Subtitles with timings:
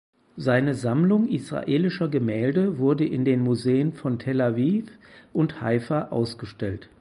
[0.35, 4.87] Seine Sammlung israelischer Gemälde wurde in den Museen von Tel Aviv
[5.31, 6.89] und Haifa ausgestellt.